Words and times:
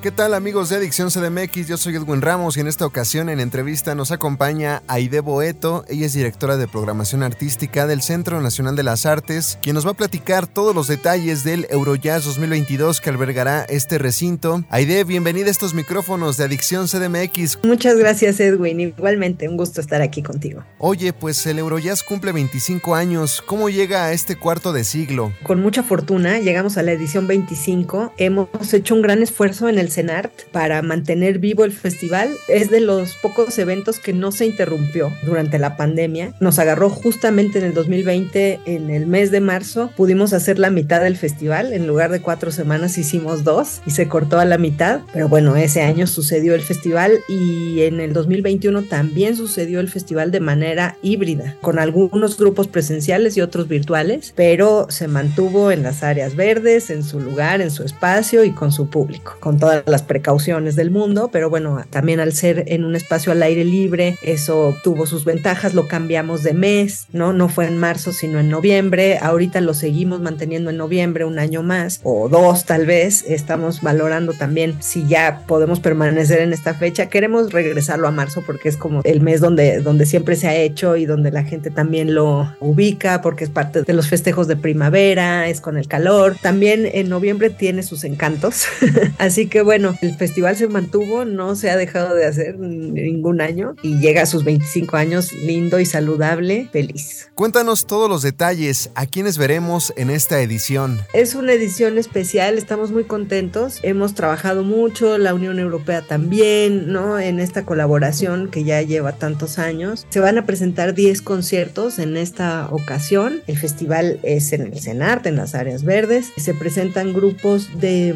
¿Qué 0.00 0.12
tal 0.12 0.34
amigos 0.34 0.68
de 0.68 0.76
Adicción 0.76 1.10
CDMX? 1.10 1.66
Yo 1.66 1.76
soy 1.76 1.96
Edwin 1.96 2.22
Ramos 2.22 2.56
y 2.56 2.60
en 2.60 2.68
esta 2.68 2.86
ocasión 2.86 3.28
en 3.28 3.40
entrevista 3.40 3.96
nos 3.96 4.12
acompaña 4.12 4.80
Aide 4.86 5.18
Boeto. 5.18 5.84
Ella 5.88 6.06
es 6.06 6.12
directora 6.12 6.56
de 6.56 6.68
programación 6.68 7.24
artística 7.24 7.84
del 7.88 8.00
Centro 8.00 8.40
Nacional 8.40 8.76
de 8.76 8.84
las 8.84 9.06
Artes, 9.06 9.58
quien 9.60 9.74
nos 9.74 9.84
va 9.84 9.90
a 9.90 9.94
platicar 9.94 10.46
todos 10.46 10.72
los 10.72 10.86
detalles 10.86 11.42
del 11.42 11.66
Eurojazz 11.68 12.24
2022 12.26 13.00
que 13.00 13.10
albergará 13.10 13.64
este 13.64 13.98
recinto. 13.98 14.62
Aide, 14.70 15.02
bienvenida 15.02 15.48
a 15.48 15.50
estos 15.50 15.74
micrófonos 15.74 16.36
de 16.36 16.44
Adicción 16.44 16.86
CDMX. 16.86 17.58
Muchas 17.64 17.98
gracias 17.98 18.38
Edwin, 18.38 18.78
igualmente 18.78 19.48
un 19.48 19.56
gusto 19.56 19.80
estar 19.80 20.00
aquí 20.00 20.22
contigo. 20.22 20.62
Oye, 20.78 21.12
pues 21.12 21.44
el 21.46 21.58
Eurojazz 21.58 22.04
cumple 22.04 22.30
25 22.30 22.94
años. 22.94 23.42
¿Cómo 23.44 23.68
llega 23.68 24.04
a 24.04 24.12
este 24.12 24.36
cuarto 24.36 24.72
de 24.72 24.84
siglo? 24.84 25.32
Con 25.42 25.60
mucha 25.60 25.82
fortuna 25.82 26.38
llegamos 26.38 26.78
a 26.78 26.84
la 26.84 26.92
edición 26.92 27.26
25. 27.26 28.12
Hemos 28.16 28.72
hecho 28.72 28.94
un 28.94 29.02
gran 29.02 29.24
esfuerzo 29.24 29.68
en 29.68 29.78
el 29.80 29.87
CENART 29.90 30.32
para 30.52 30.82
mantener 30.82 31.38
vivo 31.38 31.64
el 31.64 31.72
festival. 31.72 32.30
Es 32.48 32.70
de 32.70 32.80
los 32.80 33.14
pocos 33.14 33.58
eventos 33.58 33.98
que 33.98 34.12
no 34.12 34.32
se 34.32 34.46
interrumpió 34.46 35.12
durante 35.24 35.58
la 35.58 35.76
pandemia. 35.76 36.34
Nos 36.40 36.58
agarró 36.58 36.90
justamente 36.90 37.58
en 37.58 37.64
el 37.64 37.74
2020, 37.74 38.60
en 38.66 38.90
el 38.90 39.06
mes 39.06 39.30
de 39.30 39.40
marzo, 39.40 39.90
pudimos 39.96 40.32
hacer 40.32 40.58
la 40.58 40.70
mitad 40.70 41.00
del 41.00 41.16
festival. 41.16 41.72
En 41.72 41.86
lugar 41.86 42.10
de 42.10 42.20
cuatro 42.20 42.50
semanas 42.50 42.98
hicimos 42.98 43.44
dos 43.44 43.80
y 43.86 43.90
se 43.90 44.08
cortó 44.08 44.38
a 44.38 44.44
la 44.44 44.58
mitad. 44.58 45.00
Pero 45.12 45.28
bueno, 45.28 45.56
ese 45.56 45.82
año 45.82 46.06
sucedió 46.06 46.54
el 46.54 46.62
festival 46.62 47.18
y 47.28 47.82
en 47.82 48.00
el 48.00 48.12
2021 48.12 48.82
también 48.84 49.36
sucedió 49.36 49.80
el 49.80 49.88
festival 49.88 50.30
de 50.30 50.40
manera 50.40 50.96
híbrida, 51.02 51.56
con 51.60 51.78
algunos 51.78 52.36
grupos 52.36 52.68
presenciales 52.68 53.36
y 53.36 53.40
otros 53.40 53.68
virtuales, 53.68 54.32
pero 54.34 54.86
se 54.90 55.08
mantuvo 55.08 55.70
en 55.70 55.82
las 55.82 56.02
áreas 56.02 56.36
verdes, 56.36 56.90
en 56.90 57.04
su 57.04 57.20
lugar, 57.20 57.60
en 57.60 57.70
su 57.70 57.82
espacio 57.82 58.44
y 58.44 58.52
con 58.52 58.72
su 58.72 58.88
público, 58.88 59.36
con 59.40 59.58
toda 59.58 59.77
las 59.86 60.02
precauciones 60.02 60.76
del 60.76 60.90
mundo, 60.90 61.30
pero 61.32 61.50
bueno, 61.50 61.84
también 61.90 62.20
al 62.20 62.32
ser 62.32 62.64
en 62.66 62.84
un 62.84 62.96
espacio 62.96 63.32
al 63.32 63.42
aire 63.42 63.64
libre, 63.64 64.16
eso 64.22 64.76
tuvo 64.82 65.06
sus 65.06 65.24
ventajas, 65.24 65.74
lo 65.74 65.88
cambiamos 65.88 66.42
de 66.42 66.54
mes, 66.54 67.06
¿no? 67.12 67.32
No 67.32 67.48
fue 67.48 67.66
en 67.66 67.78
marzo, 67.78 68.12
sino 68.12 68.38
en 68.40 68.48
noviembre, 68.48 69.18
ahorita 69.18 69.60
lo 69.60 69.74
seguimos 69.74 70.20
manteniendo 70.20 70.70
en 70.70 70.76
noviembre 70.76 71.24
un 71.24 71.38
año 71.38 71.62
más, 71.62 72.00
o 72.02 72.28
dos 72.28 72.64
tal 72.64 72.86
vez, 72.86 73.24
estamos 73.26 73.82
valorando 73.82 74.32
también 74.32 74.76
si 74.80 75.06
ya 75.06 75.42
podemos 75.46 75.80
permanecer 75.80 76.40
en 76.40 76.52
esta 76.52 76.74
fecha, 76.74 77.06
queremos 77.06 77.52
regresarlo 77.52 78.08
a 78.08 78.10
marzo 78.10 78.42
porque 78.44 78.68
es 78.68 78.76
como 78.76 79.00
el 79.04 79.20
mes 79.20 79.40
donde, 79.40 79.80
donde 79.80 80.06
siempre 80.06 80.36
se 80.36 80.48
ha 80.48 80.54
hecho 80.54 80.96
y 80.96 81.06
donde 81.06 81.30
la 81.30 81.44
gente 81.44 81.70
también 81.70 82.14
lo 82.14 82.54
ubica 82.60 83.22
porque 83.22 83.44
es 83.44 83.50
parte 83.50 83.82
de 83.82 83.92
los 83.92 84.08
festejos 84.08 84.48
de 84.48 84.56
primavera, 84.56 85.48
es 85.48 85.60
con 85.60 85.76
el 85.76 85.88
calor, 85.88 86.36
también 86.40 86.88
en 86.92 87.08
noviembre 87.08 87.50
tiene 87.50 87.82
sus 87.82 88.04
encantos, 88.04 88.66
así 89.18 89.46
que 89.46 89.62
bueno, 89.68 89.94
el 90.00 90.14
festival 90.14 90.56
se 90.56 90.66
mantuvo, 90.66 91.26
no 91.26 91.54
se 91.54 91.68
ha 91.68 91.76
dejado 91.76 92.14
de 92.14 92.24
hacer 92.24 92.58
ningún 92.58 93.42
año 93.42 93.76
y 93.82 93.98
llega 93.98 94.22
a 94.22 94.26
sus 94.26 94.42
25 94.42 94.96
años 94.96 95.34
lindo 95.34 95.78
y 95.78 95.84
saludable, 95.84 96.70
feliz. 96.72 97.28
Cuéntanos 97.34 97.86
todos 97.86 98.08
los 98.08 98.22
detalles, 98.22 98.88
a 98.94 99.04
quienes 99.04 99.36
veremos 99.36 99.92
en 99.98 100.08
esta 100.08 100.40
edición. 100.40 100.98
Es 101.12 101.34
una 101.34 101.52
edición 101.52 101.98
especial, 101.98 102.56
estamos 102.56 102.92
muy 102.92 103.04
contentos, 103.04 103.80
hemos 103.82 104.14
trabajado 104.14 104.64
mucho, 104.64 105.18
la 105.18 105.34
Unión 105.34 105.58
Europea 105.58 106.00
también, 106.00 106.90
¿no? 106.90 107.18
En 107.18 107.38
esta 107.38 107.66
colaboración 107.66 108.48
que 108.48 108.64
ya 108.64 108.80
lleva 108.80 109.16
tantos 109.16 109.58
años. 109.58 110.06
Se 110.08 110.20
van 110.20 110.38
a 110.38 110.46
presentar 110.46 110.94
10 110.94 111.20
conciertos 111.20 111.98
en 111.98 112.16
esta 112.16 112.68
ocasión. 112.70 113.42
El 113.46 113.58
festival 113.58 114.18
es 114.22 114.50
en 114.54 114.62
el 114.62 114.80
CENART, 114.80 115.26
en 115.26 115.36
las 115.36 115.54
áreas 115.54 115.84
verdes. 115.84 116.32
Se 116.38 116.54
presentan 116.54 117.12
grupos 117.12 117.68
de, 117.78 118.14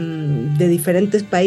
de 0.56 0.68
diferentes 0.68 1.22
países 1.22 1.41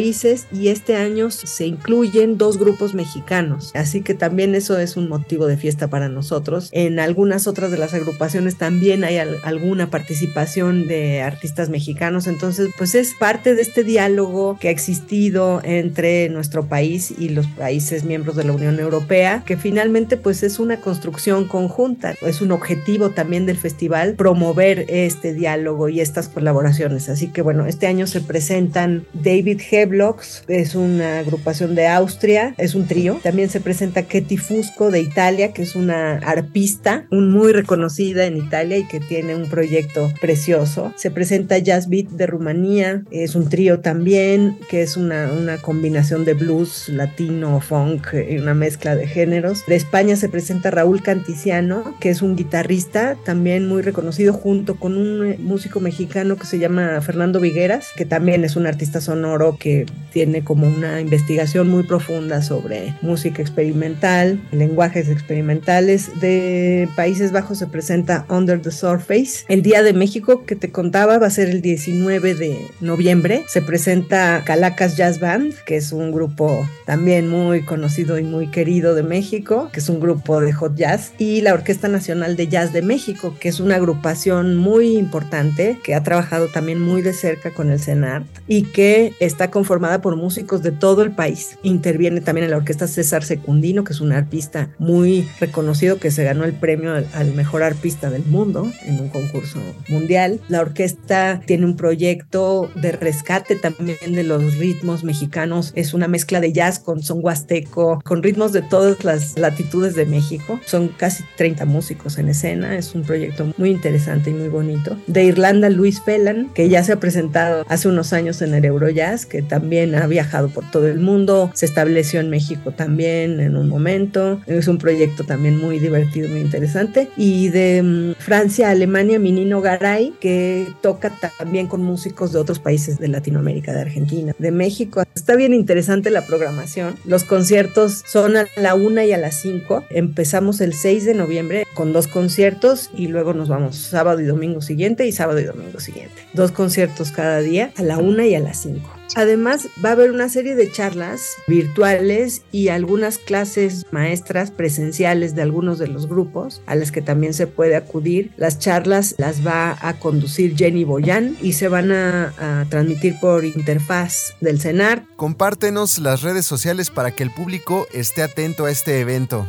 y 0.51 0.67
este 0.69 0.95
año 0.95 1.31
se 1.31 1.65
incluyen 1.65 2.37
dos 2.37 2.57
grupos 2.57 2.93
mexicanos. 2.93 3.71
Así 3.73 4.01
que 4.01 4.13
también 4.13 4.55
eso 4.55 4.77
es 4.77 4.97
un 4.97 5.09
motivo 5.09 5.47
de 5.47 5.57
fiesta 5.57 5.87
para 5.87 6.09
nosotros. 6.09 6.69
En 6.71 6.99
algunas 6.99 7.47
otras 7.47 7.71
de 7.71 7.77
las 7.77 7.93
agrupaciones 7.93 8.57
también 8.57 9.03
hay 9.03 9.17
alguna 9.17 9.89
participación 9.89 10.87
de 10.87 11.21
artistas 11.21 11.69
mexicanos. 11.69 12.27
Entonces, 12.27 12.69
pues 12.77 12.95
es 12.95 13.13
parte 13.13 13.55
de 13.55 13.61
este 13.61 13.83
diálogo 13.83 14.57
que 14.59 14.67
ha 14.67 14.71
existido 14.71 15.61
entre 15.63 16.29
nuestro 16.29 16.67
país 16.67 17.13
y 17.17 17.29
los 17.29 17.47
países 17.47 18.03
miembros 18.03 18.35
de 18.35 18.43
la 18.43 18.53
Unión 18.53 18.79
Europea, 18.79 19.43
que 19.45 19.57
finalmente 19.57 20.17
pues 20.17 20.43
es 20.43 20.59
una 20.59 20.81
construcción 20.81 21.47
conjunta. 21.47 22.15
Es 22.21 22.41
un 22.41 22.51
objetivo 22.51 23.11
también 23.11 23.45
del 23.45 23.57
festival 23.57 24.15
promover 24.15 24.85
este 24.87 25.33
diálogo 25.33 25.89
y 25.89 26.01
estas 26.01 26.27
colaboraciones. 26.27 27.09
Así 27.09 27.27
que 27.27 27.41
bueno, 27.41 27.65
este 27.65 27.87
año 27.87 28.07
se 28.07 28.21
presentan 28.21 29.05
David 29.13 29.61
Hebler, 29.85 30.05
es 30.47 30.75
una 30.75 31.19
agrupación 31.19 31.73
de 31.75 31.87
Austria, 31.87 32.53
es 32.57 32.75
un 32.75 32.87
trío. 32.87 33.19
También 33.23 33.49
se 33.49 33.59
presenta 33.59 34.03
Ketty 34.03 34.37
Fusco 34.37 34.91
de 34.91 35.01
Italia, 35.01 35.53
que 35.53 35.61
es 35.63 35.75
una 35.75 36.17
arpista 36.17 37.07
muy 37.11 37.53
reconocida 37.53 38.25
en 38.25 38.37
Italia 38.37 38.77
y 38.77 38.87
que 38.87 38.99
tiene 38.99 39.35
un 39.35 39.49
proyecto 39.49 40.11
precioso. 40.21 40.93
Se 40.95 41.11
presenta 41.11 41.57
Jazz 41.57 41.89
Beat 41.89 42.07
de 42.09 42.27
Rumanía, 42.27 43.03
es 43.11 43.35
un 43.35 43.49
trío 43.49 43.79
también, 43.79 44.57
que 44.69 44.81
es 44.81 44.97
una, 44.97 45.31
una 45.31 45.57
combinación 45.57 46.25
de 46.25 46.33
blues, 46.33 46.89
latino, 46.89 47.59
funk 47.61 48.07
una 48.39 48.53
mezcla 48.53 48.95
de 48.95 49.07
géneros. 49.07 49.65
De 49.65 49.75
España 49.75 50.15
se 50.15 50.29
presenta 50.29 50.71
Raúl 50.71 51.01
Canticiano, 51.01 51.95
que 51.99 52.09
es 52.09 52.21
un 52.21 52.35
guitarrista 52.35 53.17
también 53.25 53.67
muy 53.67 53.81
reconocido, 53.81 54.33
junto 54.33 54.75
con 54.75 54.97
un 54.97 55.35
músico 55.43 55.79
mexicano 55.79 56.37
que 56.37 56.45
se 56.45 56.59
llama 56.59 57.01
Fernando 57.01 57.39
Vigueras, 57.39 57.87
que 57.95 58.05
también 58.05 58.43
es 58.43 58.55
un 58.55 58.67
artista 58.67 59.01
sonoro 59.01 59.57
que 59.57 59.74
tiene 60.15 60.45
como 60.45 60.65
una 60.65 61.01
investigación 61.01 61.67
muy 61.67 61.83
profunda 61.83 62.41
sobre 62.41 62.95
música 63.01 63.41
experimental, 63.41 64.39
lenguajes 64.53 65.09
experimentales. 65.09 66.21
De 66.21 66.87
Países 66.95 67.33
Bajos 67.33 67.57
se 67.57 67.67
presenta 67.67 68.25
Under 68.29 68.61
the 68.61 68.71
Surface. 68.71 69.43
El 69.49 69.61
Día 69.61 69.83
de 69.83 69.91
México 69.91 70.45
que 70.45 70.55
te 70.55 70.71
contaba 70.71 71.17
va 71.17 71.27
a 71.27 71.31
ser 71.31 71.49
el 71.49 71.61
19 71.61 72.33
de 72.35 72.57
noviembre. 72.79 73.43
Se 73.49 73.61
presenta 73.61 74.41
Calacas 74.45 74.95
Jazz 74.95 75.19
Band, 75.19 75.53
que 75.65 75.75
es 75.75 75.91
un 75.91 76.13
grupo 76.13 76.65
también 76.85 77.27
muy 77.27 77.63
conocido 77.65 78.17
y 78.17 78.23
muy 78.23 78.49
querido 78.49 78.95
de 78.95 79.03
México, 79.03 79.69
que 79.73 79.81
es 79.81 79.89
un 79.89 79.99
grupo 79.99 80.39
de 80.39 80.53
hot 80.53 80.75
jazz, 80.75 81.11
y 81.17 81.41
la 81.41 81.53
Orquesta 81.53 81.89
Nacional 81.89 82.37
de 82.37 82.47
Jazz 82.47 82.71
de 82.71 82.81
México, 82.81 83.35
que 83.39 83.49
es 83.49 83.59
una 83.59 83.75
agrupación 83.75 84.55
muy 84.55 84.97
importante 84.97 85.79
que 85.83 85.93
ha 85.93 86.03
trabajado 86.03 86.47
también 86.47 86.79
muy 86.79 87.01
de 87.01 87.11
cerca 87.11 87.51
con 87.51 87.69
el 87.69 87.79
CENART 87.79 88.25
y 88.47 88.63
que 88.63 89.13
está 89.19 89.51
conformada 89.65 89.75
formada 89.75 90.01
por 90.01 90.15
músicos 90.15 90.61
de 90.63 90.71
todo 90.71 91.01
el 91.01 91.11
país. 91.11 91.57
Interviene 91.63 92.21
también 92.21 92.45
en 92.45 92.51
la 92.51 92.57
orquesta 92.57 92.87
César 92.87 93.23
Secundino, 93.25 93.83
que 93.83 93.91
es 93.93 93.99
un 93.99 94.13
arpista 94.13 94.69
muy 94.77 95.27
reconocido 95.39 95.97
que 95.97 96.11
se 96.11 96.23
ganó 96.23 96.45
el 96.45 96.53
premio 96.53 96.93
al, 96.93 97.33
mejor 97.33 97.63
arpista 97.63 98.09
del 98.09 98.23
mundo 98.23 98.71
en 98.83 99.01
un 99.01 99.09
concurso 99.09 99.59
mundial. 99.89 100.39
La 100.47 100.61
orquesta 100.61 101.41
tiene 101.45 101.65
un 101.65 101.75
proyecto 101.75 102.69
de 102.75 102.93
rescate 102.93 103.55
también 103.55 103.97
de 104.01 104.23
los 104.23 104.55
ritmos 104.55 105.03
mexicanos. 105.03 105.73
Es 105.75 105.93
una 105.93 106.07
mezcla 106.07 106.39
de 106.39 106.53
jazz 106.53 106.79
con 106.79 107.01
son 107.03 107.19
huasteco, 107.21 107.99
con 108.05 108.23
ritmos 108.23 108.53
de 108.53 108.61
todas 108.61 109.03
las 109.03 109.37
latitudes 109.37 109.95
de 109.95 110.05
México. 110.05 110.59
Son 110.65 110.87
casi 110.87 111.23
30 111.37 111.65
músicos 111.65 112.17
en 112.17 112.29
escena. 112.29 112.77
Es 112.77 112.95
un 112.95 113.01
proyecto 113.01 113.51
muy 113.57 113.71
interesante 113.71 114.29
y 114.29 114.33
muy 114.33 114.47
bonito. 114.47 114.95
De 115.07 115.25
Irlanda, 115.25 115.69
Luis 115.69 115.99
Phelan, 115.99 116.49
que 116.53 116.69
ya 116.69 116.83
se 116.83 116.93
ha 116.93 116.99
presentado 116.99 117.65
hace 117.67 117.89
unos 117.89 118.13
años 118.13 118.41
en 118.41 118.53
el 118.53 118.63
Eurojazz, 118.63 119.25
que 119.25 119.41
también 119.45 119.95
ha 119.95 120.07
viajado 120.07 120.49
por 120.49 120.69
todo 120.71 120.87
el 120.87 120.99
mundo, 120.99 121.51
se 121.53 121.65
estableció 121.65 122.19
en 122.19 122.29
México 122.29 122.71
también 122.71 123.39
en 123.39 123.57
un 123.57 123.69
momento, 123.69 124.41
es 124.47 124.67
un 124.67 124.77
proyecto 124.77 125.23
también 125.23 125.57
muy 125.57 125.79
divertido, 125.79 126.29
muy 126.29 126.41
interesante. 126.41 127.09
Y 127.17 127.49
de 127.49 127.81
mm, 127.83 128.21
Francia, 128.21 128.69
Alemania, 128.69 129.19
Minino 129.19 129.61
Garay, 129.61 130.13
que 130.19 130.67
toca 130.81 131.11
también 131.37 131.67
con 131.67 131.81
músicos 131.81 132.31
de 132.31 132.39
otros 132.39 132.59
países 132.59 132.99
de 132.99 133.07
Latinoamérica, 133.07 133.73
de 133.73 133.81
Argentina, 133.81 134.35
de 134.37 134.51
México. 134.51 135.03
Está 135.15 135.35
bien 135.35 135.53
interesante 135.53 136.09
la 136.09 136.25
programación. 136.25 136.95
Los 137.05 137.23
conciertos 137.23 138.03
son 138.05 138.37
a 138.37 138.47
la 138.57 138.75
una 138.75 139.05
y 139.05 139.13
a 139.13 139.17
las 139.17 139.41
5. 139.41 139.85
Empezamos 139.89 140.61
el 140.61 140.73
6 140.73 141.05
de 141.05 141.13
noviembre 141.13 141.64
con 141.75 141.93
dos 141.93 142.07
conciertos 142.07 142.89
y 142.95 143.07
luego 143.07 143.33
nos 143.33 143.49
vamos 143.49 143.75
sábado 143.75 144.19
y 144.19 144.25
domingo 144.25 144.61
siguiente 144.61 145.05
y 145.05 145.11
sábado 145.11 145.39
y 145.39 145.43
domingo 145.43 145.79
siguiente. 145.79 146.15
Dos 146.33 146.51
conciertos 146.51 147.11
cada 147.11 147.39
día 147.39 147.71
a 147.77 147.83
la 147.83 147.97
una 147.99 148.25
y 148.25 148.33
a 148.33 148.39
las 148.39 148.57
5. 148.61 149.05
Además, 149.15 149.67
va 149.83 149.89
a 149.89 149.91
haber 149.93 150.11
una 150.11 150.27
serie 150.27 150.55
de 150.55 150.71
charlas 150.71 151.35
virtuales 151.47 152.41
y 152.51 152.67
algunas 152.67 153.17
clases 153.17 153.85
maestras 153.91 154.51
presenciales 154.51 155.35
de 155.35 155.41
algunos 155.41 155.79
de 155.79 155.87
los 155.87 156.07
grupos 156.07 156.61
a 156.65 156.75
las 156.75 156.91
que 156.91 157.01
también 157.01 157.33
se 157.33 157.47
puede 157.47 157.75
acudir. 157.75 158.31
Las 158.35 158.59
charlas 158.59 159.15
las 159.17 159.45
va 159.45 159.77
a 159.79 159.99
conducir 159.99 160.57
Jenny 160.57 160.83
Boyan 160.83 161.37
y 161.41 161.53
se 161.53 161.67
van 161.67 161.91
a, 161.91 162.33
a 162.39 162.65
transmitir 162.69 163.15
por 163.21 163.45
interfaz 163.45 164.35
del 164.41 164.59
CENAR. 164.59 165.05
Compártenos 165.15 165.99
las 165.99 166.21
redes 166.21 166.45
sociales 166.45 166.89
para 166.89 167.11
que 167.11 167.23
el 167.23 167.31
público 167.31 167.87
esté 167.93 168.21
atento 168.23 168.65
a 168.65 168.71
este 168.71 168.99
evento. 168.99 169.47